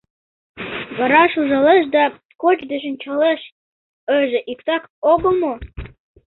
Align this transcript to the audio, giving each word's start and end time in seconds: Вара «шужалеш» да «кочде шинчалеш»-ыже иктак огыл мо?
Вара 0.97 1.21
«шужалеш» 1.33 1.83
да 1.95 2.03
«кочде 2.41 2.77
шинчалеш»-ыже 2.83 4.39
иктак 4.51 4.83
огыл 5.11 5.33
мо? 5.41 5.53